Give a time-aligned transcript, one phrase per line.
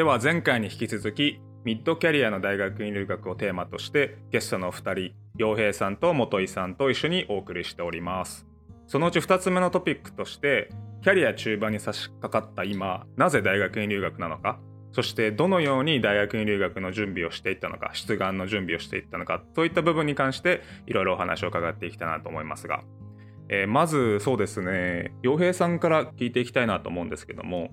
[0.00, 8.46] では前回に引き続きミッドキャリアの大学院留学をテーマとしてゲストのお二人洋平さんと元井さんと一緒にお送りしております。
[8.86, 10.70] そのうち2つ目のトピックとして
[11.02, 14.58] キャリア中盤に差し掛かった今なぜ大学院留学なのか
[14.94, 22.84] そしてどのように大学院留学の準備をしていったのか出願の準備をしていったのかそういった部分に関していろいろお話を伺っていきたいなと思いますが、
[23.50, 27.68] えー、まずそうですね洋平さんから聞いていきたいなと思うんですけども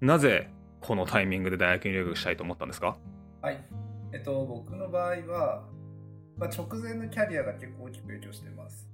[0.00, 0.48] なぜ
[0.88, 2.96] このタイミングで大学院留学したいと思ったんですか？
[3.42, 3.62] はい。
[4.14, 5.68] えっと僕の場合は、
[6.38, 8.88] まあ、直前のキャリアが結構大きく影響しています。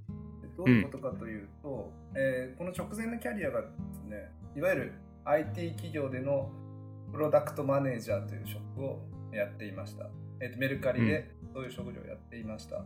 [0.56, 4.92] どういうことかというと、うん、えー、この直前のキャリアがですねいわゆる
[5.24, 6.50] IT 企業での
[7.12, 8.98] プロダクトマネージャーという職を
[9.32, 10.08] やっていました。
[10.40, 12.78] えー、とメルカリでそういう職業をやっていました。
[12.78, 12.84] うん、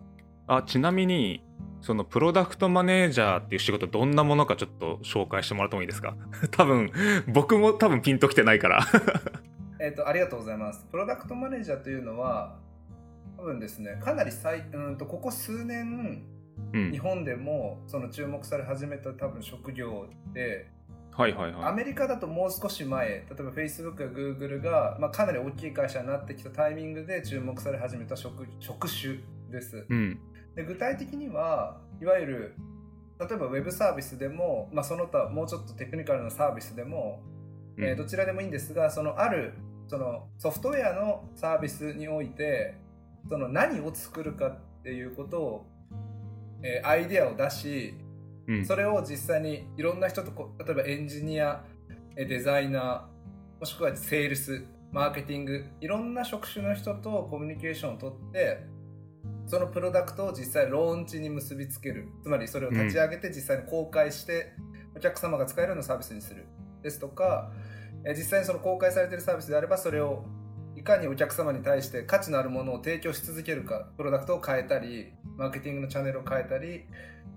[0.48, 1.44] あちなみに
[1.80, 6.16] そのプロダクトマネージャーっていう仕事どんなものかちょっと紹介してもらってもいいですか？
[6.50, 6.90] 多分
[7.28, 8.80] 僕も多分ピンときてないから。
[9.80, 10.84] えっとありがとうございます。
[10.90, 12.58] プロダクトマネージャーというのは
[13.36, 16.24] 多分ですねかなり最うんとここ数年、
[16.72, 20.70] うん、日本でもその注目され始めた多分職業で
[21.12, 29.18] はいはいはい、アメリカだともう少し前例えば Facebook や Google が、まあ、かなり大きい会社になってきたタイミングで注目され始めた職職種
[29.50, 30.20] です、うん、
[30.58, 32.54] で具体的にはいわゆる
[33.20, 37.22] 例えばウェブサービスでも、まあ、その他もうちょっとテクニカルなサービスでも、
[37.76, 39.54] うん、えー、どちらでもいいんですがそのある
[39.86, 42.74] そのソフトウェアのサービスにおいて
[43.28, 45.66] その何を作るかっていうことを、
[46.64, 47.94] えー、アイデアを出し
[48.66, 51.62] それを実際にいろんな人とこ例えばエンジニア
[52.16, 58.66] デザイナーもしくはセールスマーケティングいろんな職種の人とコミュニケーションをとって
[59.46, 64.52] そのプロダクトを実際ローンチに結びつけるつまりそれを立ち上げて実際に公開して
[64.94, 66.46] お客様が使えるようなサービスにする
[66.82, 67.50] ですとか
[68.04, 70.24] 実際にその公開されているサービスであればそれを
[70.76, 76.84] いかにお客様に対して価値のあるものを提供し続けるかプロダクトを変えたりマーケティングのチャンネルを変えたり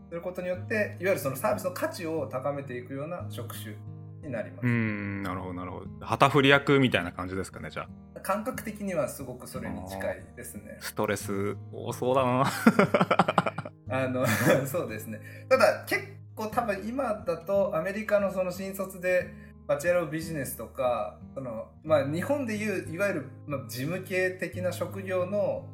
[0.09, 3.75] することによっていわゆるそのサービスの価値を高めていくような職種
[4.23, 4.65] になります。
[4.65, 7.89] うんなるほどなるほど旗振り役みたいな感じですかねじゃあ。
[8.21, 10.77] 感覚的にはすごくそれに近いですね。
[10.79, 12.45] ストレス多そうだな。
[13.89, 14.25] あの
[14.65, 15.21] そうですね。
[15.49, 16.03] ただ結
[16.35, 19.33] 構多分今だとアメリカのその新卒で
[19.67, 25.67] バチェラービジネスとかその、まあ、日本でいういわゆる、まあ、事務系的な職業の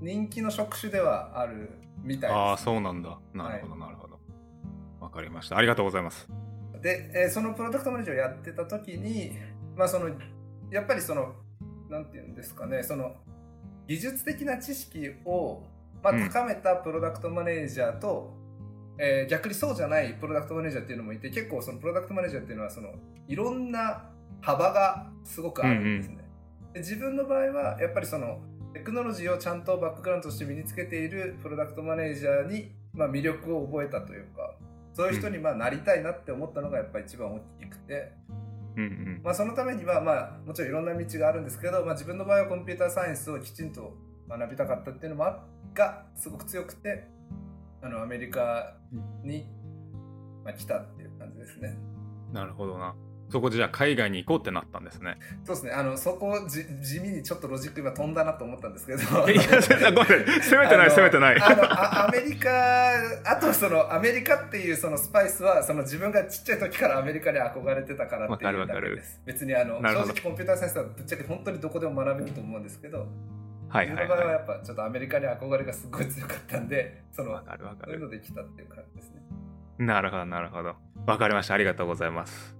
[0.00, 1.70] 人気の職種ではある
[2.02, 2.38] みたいです。
[2.38, 3.18] ああ、そうなんだ。
[3.32, 4.18] なるほど、なるほど。
[5.00, 5.56] わ、かりました。
[5.56, 6.28] ありがとうございます。
[6.82, 9.36] で、えー、そのプロダクトマネージャーをやってた時に、
[9.74, 10.10] まあ、その、
[10.70, 11.34] やっぱりその、
[11.90, 13.14] なんていうんですかね、その、
[13.86, 15.62] 技術的な知識を、
[16.02, 18.34] まあ、高めたプロダクトマネージャーと、
[18.98, 22.90] うん、えー、逆にそうじゃないプロダクトマネージャーっていうのもいて、結構そのプロダクトマネージャーっていうのは、その、
[23.28, 24.10] いろんな
[24.40, 26.14] 幅がすごくあるんですね。
[26.14, 28.40] うんうん、で自分の場合は、やっぱりその、
[28.72, 34.54] テクノロジーをちゃんとバックグラウンドとして身につけているプロダクトマネージャーに、まあ、魅力を覚えたというか
[34.92, 38.45] そういう人にまあなりたいなって思ったのがやっぱり一番大きくて、うん
[38.76, 43.96] うん、まあ、そのためには、まあ、もちろんいろんな道があるんですけど、まあ、自分の場合はコンピューターサイエンスをきちんと
[44.28, 45.24] 学びたかったっていうのも
[45.74, 47.08] がすごく強くて
[47.82, 48.76] あのアメリカ
[49.22, 49.46] に、
[50.44, 51.76] まあ、来たっていう感じですね。
[52.32, 52.94] なるほどな。
[53.28, 55.18] そこでじゃあ海外に行こうってなったんですね。
[55.44, 55.72] そうですね。
[55.72, 59.02] あの、そこじ地味にちょっとロジック今飛んだなと思ったんですけど。
[59.02, 61.42] いや、ごめん、攻めてない、 攻めてない。
[61.42, 62.50] あのあ、アメリカ、
[63.24, 69.20] あとそのアメリカっていうそのスパイスは、その自分がちっちゃい時からアメリカに憧れてたからっていうだけです。
[69.24, 73.08] 別にあの、正直コンピューターサイエンスはぶっちゃけ本当にどこでも学べると思うんですけど、
[73.68, 77.42] はいはい、はい、はやっぱちょっとアメリカに憧れがすごい強かったんで、その、
[77.84, 79.22] そういうので来たっていう感じですね。
[79.78, 80.76] なるほど、なるほど。
[81.06, 81.54] わかりました。
[81.54, 82.56] ありがとうございます。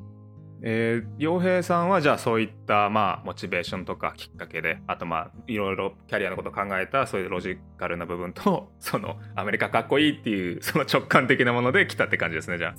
[0.62, 12.74] えー、洋平さんはじゃあそういったまあモチベーションとかきっかけであとまあいろいろキャリアのことを考えたそういうロジカルな部分と そのアメリカかっこいいっていうその直感的なもので来たって感じですねじゃ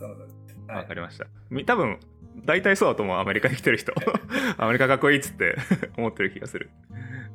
[0.68, 0.74] あ。
[0.74, 1.28] わ、はい、かりました。
[1.66, 2.00] 多分
[2.46, 3.94] 大体そうだと思うアメリカに来てる人
[4.58, 5.56] アメリカかっこいいっつって
[5.98, 6.70] 思ってる気がする。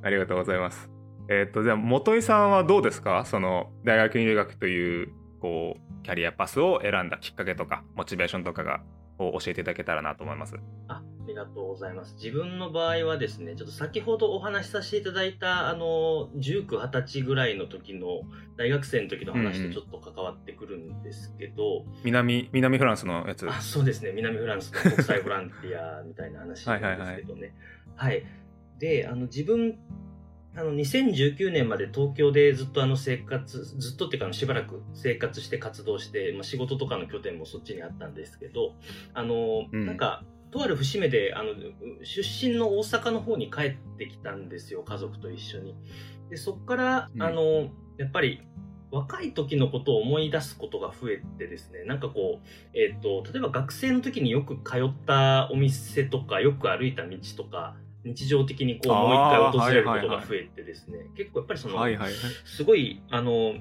[0.02, 0.90] ありがとうございます。
[1.28, 3.24] えー、っとじゃあ元井さんはどうですか？
[3.24, 8.82] その大学院留学というこうキャリアパスを選んだきっかけとかモチベーションとかが
[9.28, 10.56] を教えていただけたらなと思います。
[10.88, 12.16] あありがとうございます。
[12.16, 18.22] 自分の場合はですね、ちょっと先ほどお話しさせていただいた、あの、19、20歳ぐらいの時の、
[18.56, 27.54] 大学生の時の話とちょっと関わってくるんですけど、うんうん、南、南フランスのやつあそうですね、南フランスの国際ボランティアみたいな話なんですけどね。
[27.94, 28.26] はい、はいはい、
[28.80, 29.78] で、あの、自分
[30.54, 38.74] あの2019年まで東京でずっとあの生活ずっとっていうかしばらく生活して活動して、まあ、仕事とかの拠点もそっちにあったんですけど
[39.14, 41.54] あの、うん、なんかとある節目であの
[42.04, 45.74] 出身の大阪の方に帰ってきたんですよ家族と一緒に。
[46.28, 48.42] でそこから、うん、あのやっぱり
[48.90, 62.12] 若い時のことを思い出すことが増えてですねなんかこう、えーと、例えば学生の時によく通ったお店とかよく歩いた道とか日常的にこうもう一回訪れることが増えてですね、はいはいはい、結構やっぱりその、はいはいはい、
[62.44, 63.54] すごいあの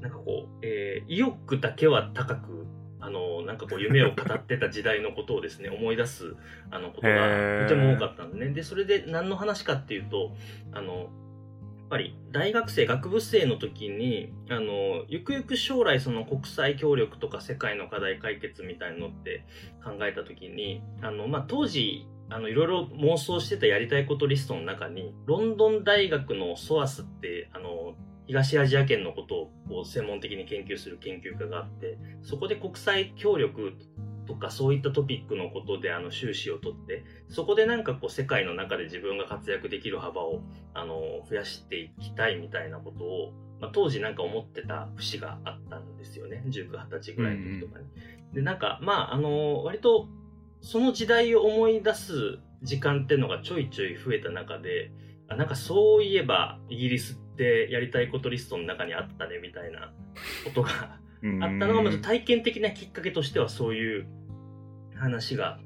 [0.00, 2.66] なんかこう、えー、意欲だけは高く
[3.00, 6.34] あのなんかこう夢を語ってた時代のことをですね 思い出す
[6.70, 8.52] あのことがとても多かったんでね。
[8.52, 10.36] でそれで何の話かっていうと
[10.72, 11.08] あのやっ
[11.90, 19.44] ぱり大学生学部生の時にあのゆくゆく将来その国際協力とか世界の課題解決みたいなのって
[19.82, 27.94] 考えた時にあの、まあ、当時あのいろいろ妄想してたやりたいことリストの中にロンドン大学のソアスってあの
[28.26, 33.72] 東アジア圏のことを専門的に研究する研究家があってそこで国際協力
[34.26, 40.42] とかそういったトピックのことであの修士を取ってそこでなんかこう世界の中で自分が活躍できる幅を
[40.74, 47.86] あの増やしていきたいみたいなことを、まあ、当時なんか思ってた節があったんですよね1920歳ぐらいの時とかに。
[48.28, 50.06] うん、でなんかまああの割と
[50.60, 54.90] その時代を思い出す時間っていうのがちょいちょい増えた中で
[55.28, 59.92] あなんかそういえばイギリスってやりたいことリストの中にあったねみたいな
[60.44, 60.78] ことがあっ
[61.22, 64.06] たのがまず体験的なきっかけとしてはそういう
[64.96, 65.58] 話が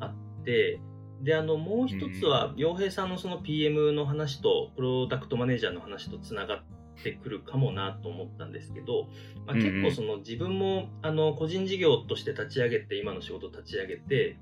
[0.00, 0.80] あって
[1.22, 6.62] であのもう一つは洋平さんのその PM の話とプロダクトマネージャーの話とつながっ
[7.02, 9.08] てくるかもなと思ったんですけど、
[9.46, 14.38] まあ、結構その自分もあの個人事業として立ち上げて今の仕事立ち上げて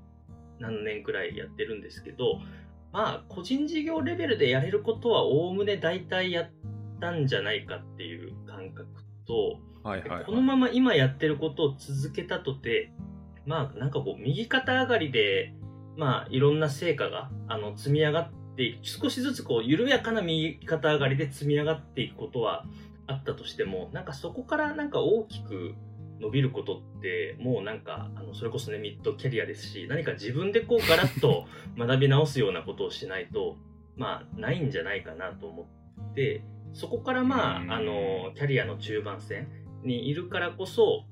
[0.59, 2.39] 何年くらいやってるんですけど
[2.91, 6.49] まあ、個人事業レベルでやれることはおおむね大体やっ
[6.99, 8.87] たんじゃないかっていう感覚
[9.25, 12.91] と、はいはいはい、このまま今やってることを続けたとて、
[13.45, 15.53] まあ、なんかこう、右肩上がりで、
[15.95, 18.40] まあ、いろんな成果が、あの、積み上がって
[18.81, 22.65] 少しずつこう、緩やかな右肩上がりで積み上がっていくことは
[23.07, 25.75] あったとしても、なんかそこからなんか大きく、
[26.21, 33.57] 伸びることってもうなんかあのそれこそねミッドキャリアですし何か自分でこうガラッと 学び直すようなことをしないと
[33.97, 35.67] まあないんじゃないかなと思
[36.11, 36.43] って
[36.73, 39.47] そこからまああのキャリアの中盤戦
[39.83, 41.05] にいるからこそ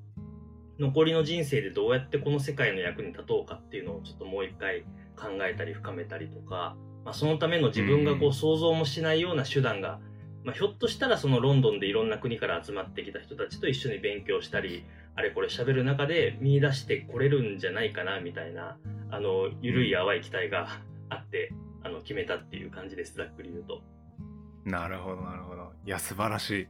[0.78, 4.84] 残りの人生でどうやってこの世界の役に立とうかっていうのをちょっともう一回
[5.18, 10.00] 考えたり深めたりとか、まあ、そのための自分がこう想像もしないような手段が
[10.44, 14.86] まあ、ひょっとしたらそのロンドンでいろんな国から集まってきた人たちと一緒に勉強したり
[15.16, 18.78] あれこれ喋る中で見出してこれるんじゃないかなみたいな
[19.12, 21.52] あの緩い淡い期待が あって
[21.84, 23.16] あの決めたっていう感じです。
[23.16, 23.82] ざっくり言うと。
[24.66, 25.72] なるほどなるほど。
[25.86, 26.68] いや素晴らしい。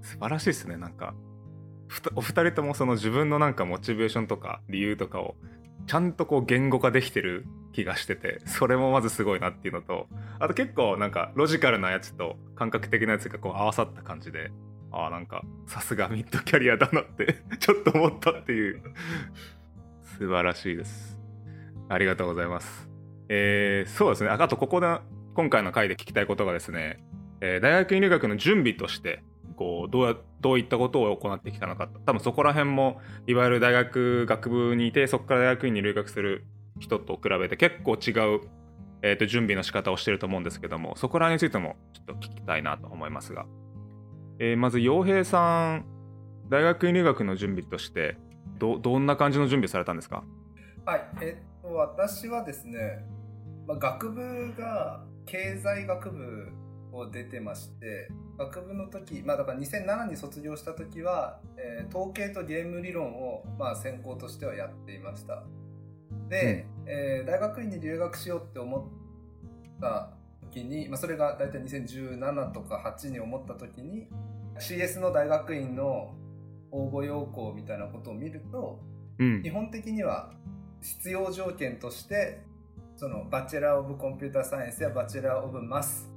[0.00, 1.14] 素晴らしいですねなんか。
[2.14, 5.36] お二人ともその自分のなんかモチベーションとか理由とかを
[5.86, 14.50] ちゃんとこう言語化できてる気がしててそれもまずすごいなっていうのとあと結構なんかロジカルなやつと感覚的なやつがこう合わさった感じで
[14.90, 18.82] ああなんかさすがミッドキャリアだなって ちょっと思ったっていう。
[20.18, 21.16] 素晴らしいです。
[21.88, 22.88] ありがとうございます。
[23.28, 24.30] えー、そうですね。
[24.30, 24.98] あとここで
[25.34, 26.98] 今回の回で聞きたいことがですね、
[27.40, 29.22] えー、大学院留学の準備として
[29.56, 36.44] こうどうやどういったことを行ってきたのか多分そこら辺もいわゆる大学学部にいてそこから大学院に留学する
[36.78, 38.40] 人と比べて結構違う、
[39.02, 43.46] えー、と準備の仕方をしてると思うんですけどもそこら辺についてもちょっと聞きたいなと思いますが、
[44.38, 45.84] えー、まず洋平さん
[46.48, 48.16] 大学院留学の準備として
[48.58, 50.24] どどんな感じの準備されたんですか？
[50.84, 53.04] はいえっと私はですね、
[53.66, 56.48] まあ、学部が経済学部
[56.90, 58.08] を出てまして
[58.38, 65.44] 学部の時まあだから2007に卒業した時は、えー、統計とゲーム理論を、まあ、専攻としてはやっていました。
[66.28, 70.10] で、うん、えー、大学院に留学しようって思った
[70.42, 74.08] 時に、まあ、それが大体2017とか8に思った時に
[74.58, 76.14] CS の大学院の
[76.70, 78.80] 応募要項みたいなことを見ると、
[79.18, 80.32] うん、基本的には
[80.82, 82.42] 必要条件として
[82.96, 86.10] そのバチェラー・オブ・コンピューター・サイエンスやバチェラー・オブ・マス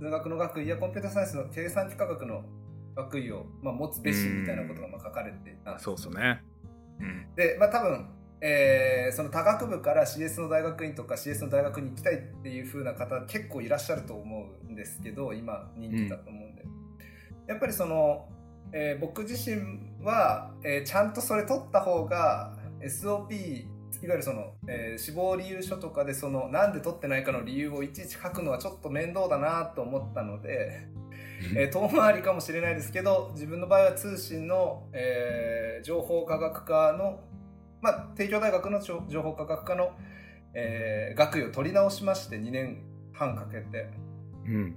[0.00, 2.42] 数学の学位やコンピューターサイエンスの計算機科学の
[2.96, 6.42] 学位を、まあ、持つべしみたいなことがまあ書かれてたんです、そうですね、
[7.00, 8.08] うん、でまあ多分
[8.40, 16.70] えー、その多学部から CS の大学院とか CS の大学に行きたいっていう風な方結構いらっしゃると思うんですけど今人気だと思うんで、うん、
[17.48, 18.28] やっぱりその、
[18.72, 19.60] えー、僕自身
[20.04, 23.66] は、えー、ちゃんとそれ取った方が SOP
[24.02, 30.86] いわゆるその、えー、死亡理由書とかでそのなんで取ってないかの理由をいちいち書くのはちょっと面倒だなと思ったので、
[31.56, 37.20] えー、遠回りかもしれないですけど自分の場合は通信の、えー、情報科学科の、
[37.80, 39.92] まあ、帝京大学の情報科学科の、
[40.54, 42.82] えー、学位を取り直しまして2年
[43.12, 43.90] 半かけて、
[44.46, 44.76] うん、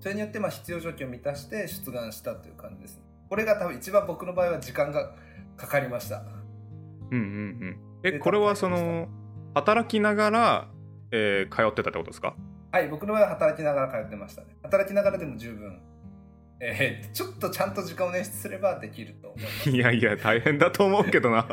[0.00, 5.14] それによってまあ必要条件を満たして出願したという感じです、これが多分一番僕の場合は時間が
[5.56, 6.22] かかりました。
[7.10, 7.26] うんうんう
[7.66, 7.76] ん。
[8.02, 9.08] えこれはその
[9.54, 10.68] 働きながら、
[11.10, 12.34] えー、通ってたってことですか？
[12.72, 14.56] はい僕の場合は働きながら通ってましたね。
[14.62, 15.80] 働きながらでも十分
[16.60, 19.70] えー、ちょっとちゃんと時間を捻出すればできると思います。
[19.70, 21.46] いやいや大変だと思うけどな。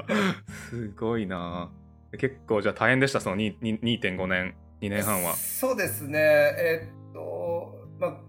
[0.69, 1.71] すごいな。
[2.17, 4.55] 結構じゃあ大変でしたその2.5年。
[4.81, 5.33] 2年半は。
[5.33, 6.19] そうですね。
[6.19, 8.27] えー、っとまあ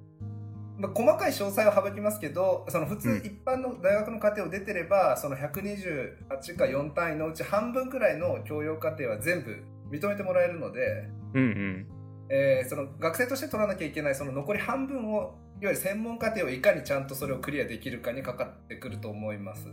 [0.79, 11.87] まあ、細かい詳細は省きますけどその普通一般の大学の課程を出てれば、うん、その128か4単位のうち半分くらいの教養課程は全部認めてもらえるので、うんうん
[12.31, 19.67] えー、その学生として取らなきゃいけないその残り半分をいわゆる専門課程をいかにちゃんとそれをクリアできるかにかかってくると思います。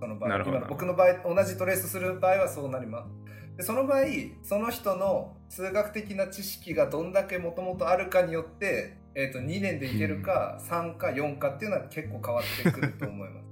[0.00, 3.56] その場合今僕の場合同じトレースする場合はそうなります。
[3.56, 4.04] でその場合
[4.42, 13.44] その人の数学的な知識がどんだけもともとあるかによって、えー、と2年でいけるか、うん、3か4かっていうのは結構変わってくると思います。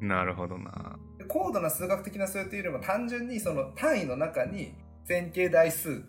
[0.00, 0.98] なるほどな。
[1.26, 6.02] 高度な数学的な数というよりも単純にその単位の中に線形代数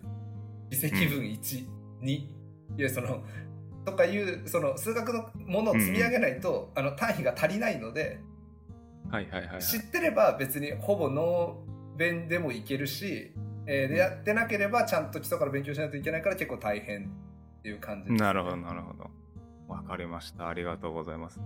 [0.70, 2.28] 微積分1、うん、2い
[2.76, 3.22] やその
[3.84, 8.20] とかいうその数学のものを積み上げないと、うん、あの単位が足りないので、
[9.10, 13.32] はいはいはい、はい、知ってれば別にほぼノー弁でもいけるし、
[13.66, 17.10] えー、でやってなければちゃんと基礎から勉強しないといけないから結構大変
[17.58, 19.10] っていう感じです、ね、なるほどなるほど。
[19.68, 20.48] わかりました。
[20.48, 21.40] ありがとうございます。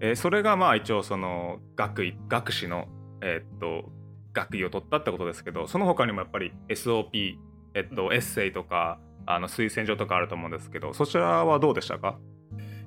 [0.00, 2.88] えー、それがまあ一応その学位学士の
[3.20, 3.90] えー、っと
[4.32, 7.36] 学位を取ったってことですけどその他にもやっぱり SOP
[7.74, 12.18] えっと、エッセイとかあの推薦状とかあると思うんですけどそちらはどうでしたか？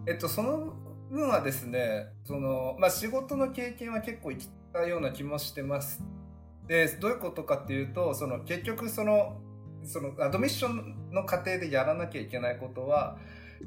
[0.07, 0.73] えっとその
[1.09, 6.03] 分はですねその、まあ、仕事の経験は結構生きたような気もしてます。
[6.67, 9.39] でどういうことかっていうとその結局その
[9.83, 13.17] そのアドミッションの過程でやらなきゃいけないことは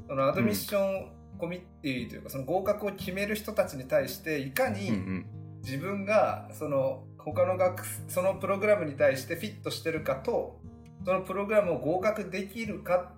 [0.07, 4.91] そのアドミッションコミッティというか、その合格を決める人たちに対していかに
[5.63, 10.59] 自分がその他の学そのプログラムに対してフィットしてるかと
[11.05, 13.13] そのプログラムを合格できるか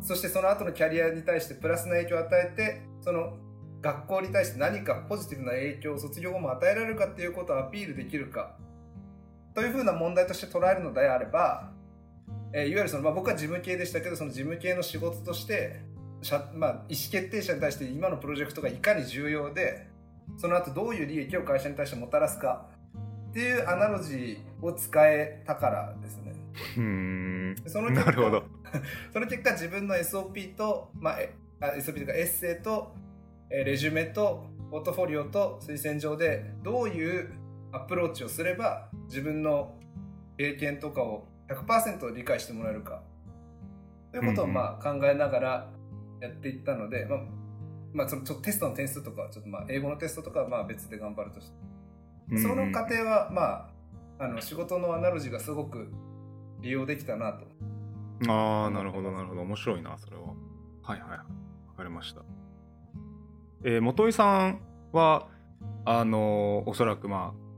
[0.00, 3.36] そしてその後のキャリアに対してプラスの影響を与えてその
[3.80, 8.56] 学校に対して何かポジティブな影響を卒業後も与えられるかっていうことをアピールできるか
[9.54, 11.70] というふうな問題として捉えるのであれば、
[12.52, 15.86] えー、いわゆるその、まあ、僕は事務系でしたけどその事務系の仕事として
[16.54, 19.86] まあ、意思決定者に対して今のプロジェクトがいかに重要で
[20.36, 22.66] その後どういう利益を会社に対してもたらすか
[23.30, 26.34] っていうアナロジーを使えたからですね。
[26.76, 27.56] うん。
[27.66, 28.12] その結果
[29.12, 31.16] その結果自分の SOP と、ま
[31.60, 32.94] あ、SOP というかエッセイと
[33.50, 37.32] レジュメとポートフォリオと推薦状でどういう
[37.72, 39.78] アプローチをすれば自分の
[40.36, 43.02] 経験とかを100%理解してもらえるか。
[44.12, 45.70] ということをまあ考えながら
[46.20, 47.20] やっていったので、まあ
[47.92, 51.56] まあ、そのちょっとテストの点数とかちょっとまあ英語のテストとかはまあ別で頑張るとして、
[52.36, 53.70] その過程はま
[54.18, 55.88] ああの仕事のアナロジーがすごく
[56.60, 57.46] 利用できたなと。
[58.30, 59.42] ああ、なるほど、なるほど。
[59.42, 60.22] 面白いな、それは。
[60.82, 61.10] はいはい。
[61.10, 61.24] わ
[61.76, 62.22] かりました。
[63.64, 64.60] えー、元井さん
[64.92, 65.28] は、
[65.84, 67.48] あのー、おそらくまあ、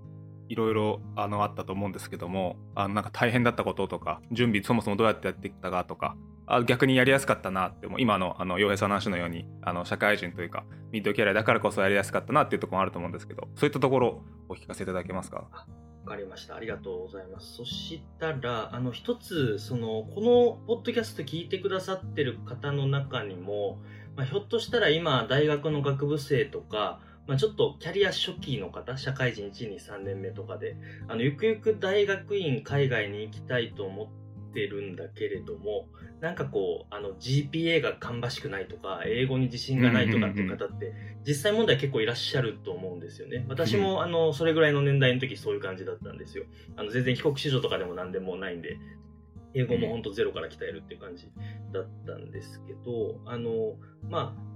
[0.48, 6.16] いろいろあのあったと思うんですけども、あのなんか大変だったこととか、準備そもそもどうやってやってきたかとか、
[6.52, 15.66] あ逆にやりやすかったなっても今のあの洋平さんの話のようにあの社会人というかミッドキャリアだからこそやりやすかったなっていうところもあると思うんですけどそういったところお聞かせいただけますか？
[16.10, 16.56] かりました。
[16.56, 17.54] ありがとうございます。
[17.54, 23.78] そしたら、あの、一つ、その、このポッドキャスト聞いてくださってる方の中にも、
[24.16, 30.76] まあ、ひょっとしたら今、大学の学部生とか、まあ、ちょっとキャリア初期の方、社会人1、2、3年目とかで、
[31.06, 34.10] あの、ゆくゆく大学院海外に行きたいと思
[34.50, 35.88] ってるんだけれども、
[36.20, 40.92] なんかこう、あの、GPA が芳しくないとか、英語に自信がないとかっていう方って、
[41.26, 43.46] 実際問題結構いらっしゃると思うんですよね。
[43.48, 46.44] 私も、あの、それぐらいの年代の時そういう感じだったんですよ。
[46.76, 48.78] あの、全然帰国子女とかでも何でもないんで、
[49.54, 51.30] 英語も本当ゼロから鍛えるっていう感じ
[51.72, 53.76] だったんですけど、あの、
[54.08, 54.50] まあ、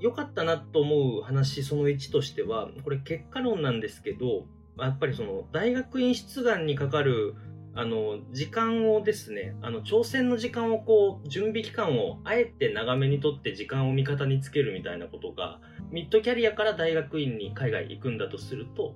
[0.00, 4.46] 良かったなと思う話その1としては、これ結果論なんですけど、
[4.78, 7.34] やっぱりその大学院出願にかかる
[7.76, 18.94] あの、時間をですね、あの、挑戦の時間をこう、準備期間をあえて長めにとって時間を味方につけるみたいなことが、ミッドキャリアから大学院に海外行くんだとすると、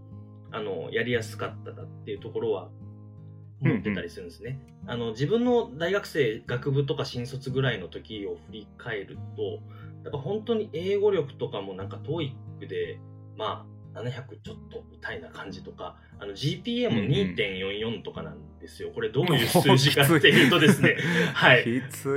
[0.53, 2.71] あの、やりやすかっただっていうところは、
[3.61, 4.61] 思ってたりするんですね。
[4.87, 9.61] あの、自分の大学生、学部とか新卒ぐらいの時を振り返ると、
[10.05, 13.01] だから本当に英語力とかもなんか TOEIC で、
[13.37, 18.91] まあ、700ちょっとみたいな感じとか、あの GPA も2.44とかなんですよ。
[18.95, 20.97] これどういう数字かっていうとですね、
[21.35, 21.65] はい。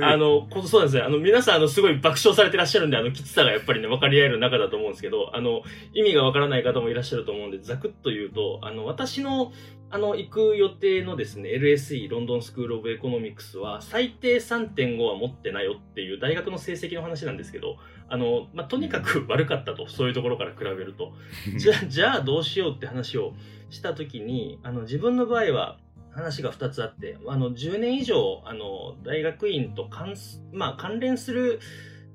[0.02, 1.02] あの、そうなんですね。
[1.02, 5.62] あの、皆さん、あの、すごい爆笑されてらっしゃるんで、あの、きつさがやっぱりね、分かり合える中だと思うんですけど、あの、
[5.94, 9.52] 意味がわからない方もいらっしゃると思うんで、ざくっと言うと、あの、私の、
[9.90, 17.76] あの、行く予定のですね、LSE、ロンドンスクールオブエコノミクスは、最低3.5は持ってないよっていう大学の成績の話なんですけど、
[18.08, 21.12] あの、まあ、とにかく悪かったと、そういうところから比べると。
[21.56, 23.34] じゃあ、じゃあどうしようって話を
[23.70, 25.78] したときに、あの、自分の場合は、
[26.14, 30.14] 話が2つあって、あの、10年以上、あの、大学院と関,、
[30.52, 31.58] まあ、関連する、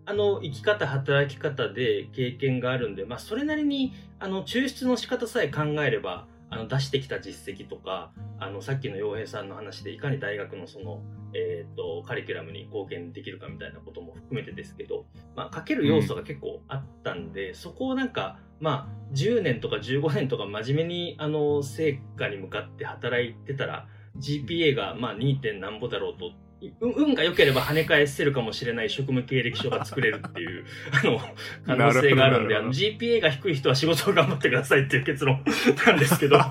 [0.06, 11.02] あの、生き方、働き方で経験があるんで、まあ、それなりに、あの、抽出の仕方さえ考えれば、あの、出してきた実績とか、あの、さっきの洋平さんの話で、いかに大学のその、
[11.34, 23.88] えっ、ー、と、カリキュラムに貢献できるかみたいなことも含めてですけど、まあ、かける要素が結構あったんで、うん、そこをなんか、まあ、10年とか15年とか真面目に、あの、成果に向かって働いてたら、
[24.18, 25.40] GPA が、まあ、2.
[25.40, 26.32] 点何歩だろうと、
[26.80, 31.20] 運が良ければ跳ね返せるかもしれない職務経歴書が作れるっていう、 あの、
[31.66, 35.44] 可能性があるんで、あの、GPA が低い人は仕事を頑張ってくださいっていう結論
[35.86, 36.42] なんですけど、 っ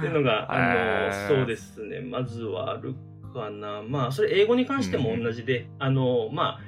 [0.00, 2.94] ていうのが、あの、そうですね、まずはある
[3.32, 3.82] かな。
[3.86, 6.60] まあ、それ英語に関しても同じで、うん、あの、まあ、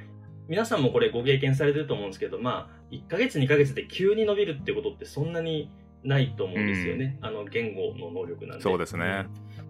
[0.47, 5.71] 皆さんもこれご経験されてると思うんですけど、まあ、1ヶ月2ヶ月で急に伸びるってことってそんなに
[6.05, 7.19] ないと思うんですよね。
[7.21, 8.63] うん、あの、言語の能力なんで。
[8.63, 9.05] そうですね。
[9.05, 9.27] やっ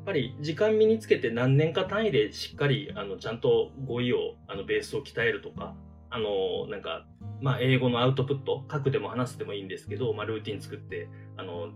[0.09, 5.75] ぱり時間身につけて何年か単位でしっかり、あの、ちゃんと語彙を、あの、ベースを鍛えるとか、
[6.09, 7.07] あの、なんか、
[7.43, 11.73] まあ、英語のアウトプット、書くでも話すでもいいんですけど、まあ、ルーティン作って、あの、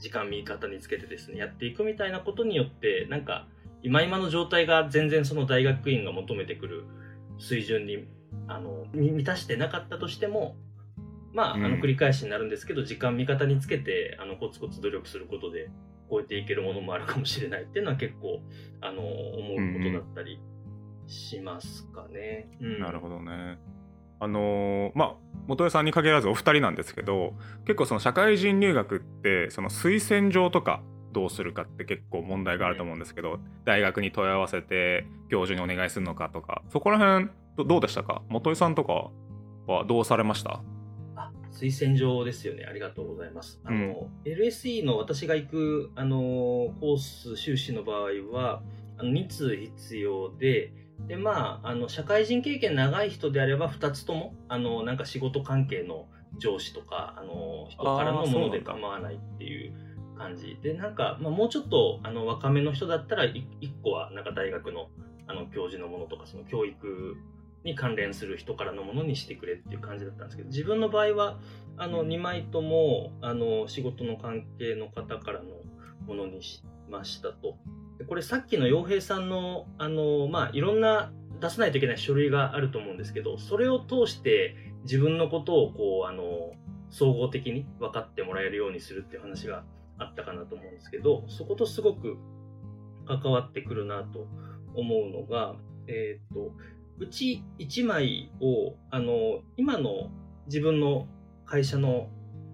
[0.00, 3.46] 時間見方につけてですね、やっていくみたいなことによって、なんか、
[3.84, 6.84] 今今の状態が全然その大学院が求めてくる
[7.38, 8.08] 水準に、
[8.48, 10.56] あの、満たしてなかったとしても、
[11.32, 15.70] まあ、あの繰り返しになるんですけど、時間味方につけて、あの、コツコツ努力することで、
[16.10, 18.40] 超えていけるものもあるかもしれないっていうのは結構、
[18.80, 20.40] あの、思うことだったり
[21.06, 22.48] しますかね。
[22.60, 23.58] うん、なるほどね。
[24.18, 25.14] あのー、まあ
[25.46, 27.34] 元江さんに限らずお二人なんですけど
[27.66, 30.80] 結構その社会人入学ってその推薦状とか
[31.12, 37.28] どうするかって結構問題があると思うんですけど大学に問い合わせて教授にお願いするのかとかそこら辺
[37.68, 38.22] どうでしたか？
[38.30, 39.10] 元井さんとか
[39.70, 40.62] はどうされました？
[41.56, 42.64] 推薦状ですよね。
[42.64, 43.60] ありがとうございます。
[43.64, 46.18] あの、うん、LSE の私が行く、あの、
[46.80, 48.62] コース修士の場合は、
[48.98, 50.72] あの2通必要で、
[51.06, 56.06] で、まあ、あの、社会人経験長い人であれば2つとも、あの、なんか仕事関係の
[56.38, 59.72] 上司とか、あの、人からのもので構わないっていう
[60.18, 60.58] 感じ。
[60.62, 64.88] で、なんか、まあ、もうちょっと、あの、若めの人だったら1、1個は、なんか大学の、
[65.26, 67.16] あの、教授のものとか、その教育
[67.66, 71.38] に関連する人からのものにしてくれっていう感じだったんですけど自分の場合は
[71.76, 75.50] あの2枚ともあの仕事の関係の方からの
[76.06, 77.58] ものにしましたと。
[77.98, 86.52] でこれさっきの洋平さんのあの、まあ、いろんな出さないといけない書類があると思うんですけどそれを通して自分のことをこうあの
[86.90, 89.64] 総合的に分かってもらえるようにするっていう話が
[89.98, 92.16] あったかなと思うんですけどそことすごく
[93.06, 94.26] 関わってくるなと
[94.74, 95.54] 思うのが、
[95.88, 96.52] えっ、ー、と
[96.98, 100.10] うち1枚を、あの、今の
[100.46, 101.08] 自分の
[101.44, 102.08] 会社の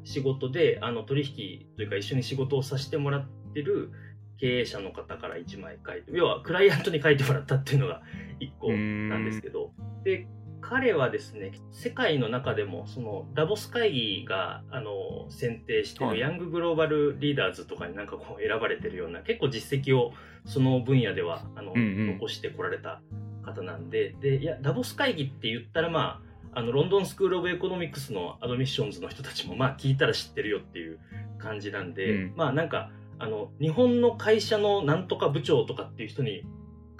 [0.04, 3.90] 仕事で、あの、取引というか一緒に仕事をさせてもらってる
[4.38, 8.02] 経営者の方から1枚書いて、要はクライアントに書いてもらったっていうのが
[8.40, 9.72] 1個なんですけど、
[10.04, 10.26] で、
[10.60, 20.12] 彼はですね、世界の中でも、その、ダボス会議が、あの、選定してるヤンググローバルリーダーズとかになんかこう選ばれてるような、結構実績を
[20.44, 23.02] その分野では、あの、残してこられた
[23.42, 26.22] 方なんで、で、いや、ダボス会議って言ったら、ま
[26.54, 30.98] あ、あの、ロンドンスクールオブエコノミクスの admissions の人たちも、まあ、聞いたら知ってるよっていう
[31.38, 36.44] 感じなんで、うん、まあ、なんか、あの、日本の会社のなんとか部長とかっていう人に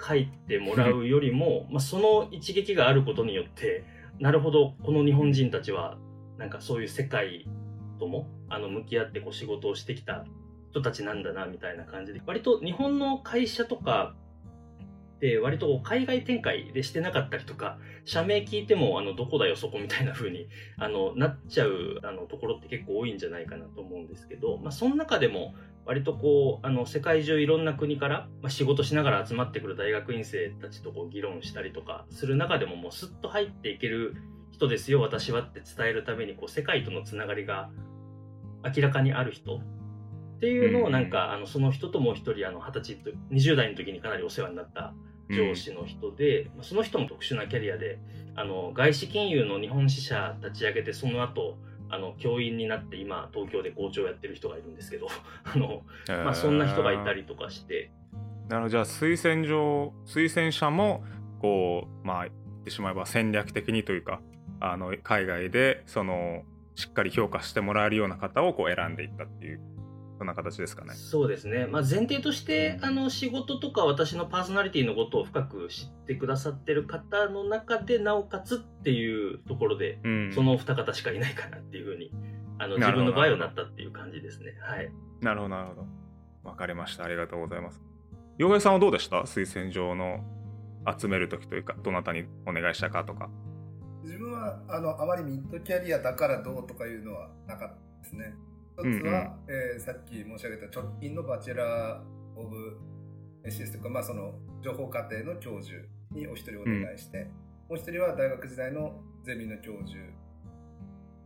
[0.01, 3.83] 書いてもらうよりも、 まあ、その一撃があることによって、
[4.19, 5.97] なるほど、この日本人たちは、
[6.37, 7.45] なんかそういう世界
[7.99, 10.25] とも、あの、向き合ってこう仕事をしてきた
[10.71, 14.15] 人たちなんだな、みたいな感じで、割と日本の会社とか、
[15.15, 20.47] って割と海外展開でしてなかったりとか、社名聞いてもあのどこだよそこみたいな風に
[20.77, 25.53] あのなっちゃうあのところって結構多いんじゃないかなと思うんですけど、まあ、その中でも
[25.85, 34.15] 割とこうあの世界中いろんな国から、まあ、仕事しながら集まってくる大学院生たちとこう議論したりとかする中でももうスッと入っていける
[34.51, 37.69] 人ですよ私はって伝えるためにこう世界とのつながりが
[38.63, 39.61] 明らかにある人
[40.43, 44.93] っていうのをなんか、あのその人ともう一人あの20歳と20代の時にかなりお世話になった
[45.29, 47.97] 上司の人で、うん、その人も特殊なキャリアで
[48.35, 51.55] あの外資金融の日本支社立ち上げてその後
[51.89, 55.07] あの教員になって今東京で校長やってる人がいるんですけど
[55.45, 57.91] あの、まあ、そんな人がいたりとかして。
[58.49, 58.69] なるほど。
[58.69, 61.05] じゃあ推薦状推薦者も
[61.39, 64.19] こうまあ言ってしまえば戦略的にというか
[64.59, 66.43] あの海外でその
[66.75, 69.61] しっかり評価してもらえるような方をこう選んでいったっていう
[70.23, 70.93] そんな形ですかね。
[70.93, 71.67] そうですね。
[71.67, 82.13] まあ、前提として、あの、仕事とか私のパーソナリティのことを深く知ってくださってる方の中で、なおかつっていうところで、うん、その二方しかいないかなっていうふうに、
[82.57, 84.55] あの、自分の場合はなったっていう感じですね。
[84.61, 84.89] はい。
[85.19, 85.87] なるほど、なるほど。
[86.45, 87.03] わかりました。
[87.03, 87.81] ありがとうございます。
[88.37, 89.17] 洋平さんはどうでした？
[89.23, 90.23] 推薦状の
[90.97, 93.29] 集める時というか、どなたにお願いしたかとか。
[94.03, 98.33] 自分は、あの、あまりミッドキャリアだからどうとかいうのはなかったですね。
[98.77, 99.05] 一つは、うんうん、
[99.75, 102.77] えー、さっき申し上げた直近のバチェラー・オブ・
[103.45, 105.77] CS というか、まあ、その情報課程の教授
[106.11, 107.31] にお一人お願いして、うん、も
[107.71, 109.97] う一人は大学時代のゼミの教授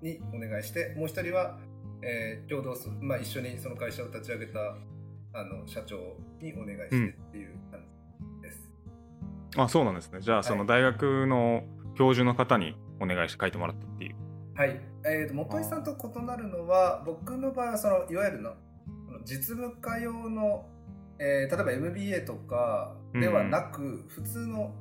[0.01, 1.57] にお願いしてもう一人は、
[2.01, 4.59] えー、共同す、まあ、一緒にその会社を立ち上げた
[5.33, 5.97] あの社長
[6.41, 7.81] にお願いしてっていう感
[8.41, 8.71] じです。
[9.55, 11.63] うん、あそうなんですねじゃあ、その大学の
[11.95, 14.15] 教授の方にお願いして書いてもらったっていう。
[14.57, 18.55] はい、えーと、元井さんと異なるのは僕の場合はそのいわゆるの
[19.23, 20.65] 実務家用の、
[21.19, 24.73] えー、例えば MBA とかではなく、うん、普通の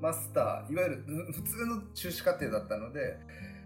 [0.00, 3.18] マスターいわゆる 普通の修士課程だったので、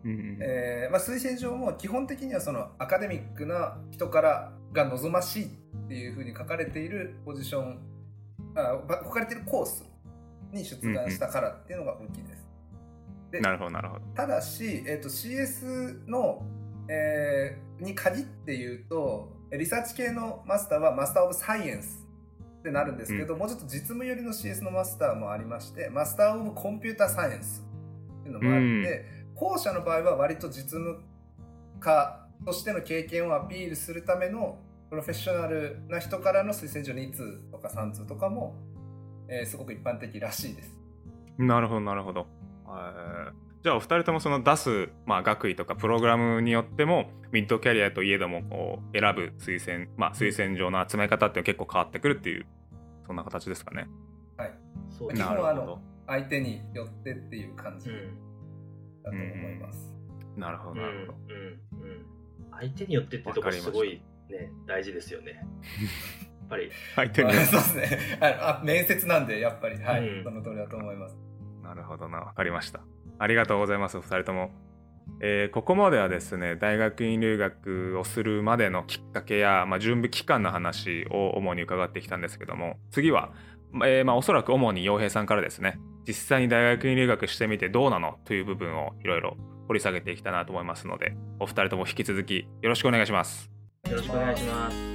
[0.02, 5.48] うん、えー、まあ、推薦状も基本的にはそのアカデミックな人からが望ましいっ
[5.88, 7.78] ていうふうに書かれているポジション
[8.54, 9.84] あ書かれているコース
[10.52, 12.43] に出願したからっていうのが大きいです。
[13.40, 16.42] なるほどなるほどただし、えーと、CS の、
[16.88, 22.06] えー、に限って言うとリサーチ系のマスターはマスター・オブ・サイエンス
[22.60, 27.64] ってなるんですけど、うん、もうちょっと実務寄りの CS のマスターもありましてマスター・オブ・コンピューター・サイエンス
[28.20, 31.00] っていうのもあって、うん、後者の場合は割と実務
[31.80, 34.58] 家としての経験をアピールするための
[34.90, 38.54] プロフェッショナルな人からの推薦状2通とか3通とかも、
[39.28, 40.78] えー、すごく一般的らしいです。
[41.38, 42.26] なるほどなるほど。
[43.62, 52.46] じゃあお二人ともその出す、まあ、学位とかプログラムによってもミッドキャリアといえどもこう選ぶ推薦、まあ、推薦状の集め方って結構変わってくるっていう
[53.06, 53.86] そんな形ですかね。
[54.36, 54.52] はい。
[54.90, 59.92] そう基本はあの相手によってっていう感じだと思います。
[60.34, 62.06] うん、なるほどなるほど、うんうん。
[62.52, 65.32] 相手によってってとこすごいね大事ですよね。
[65.32, 65.38] や
[66.46, 66.70] っぱり。
[66.96, 68.18] 相手に そうですね。
[68.20, 69.76] あ面接なんでやっぱり。
[69.82, 71.16] はい、その通りだと思います。
[71.64, 72.18] なるほどな。
[72.18, 72.80] わかりました。
[73.18, 74.52] ありがとうございます、お二人とも。
[75.20, 83.32] えー、ここまではですね、大学院留学をするまでのきっかけや、まあ、準備期間の話を主に伺ってきたんですけども、次は、
[83.84, 88.18] えー、まあ、おそらく主に洋平さんからですね、実際に大学院留学してみてどうなの？
[88.24, 89.36] という部分をいろいろ
[89.68, 93.50] 掘り下げていきたいなと思いますので、お二人とも引き続きよろしくお願いします。
[93.88, 94.93] よろしくお願いします。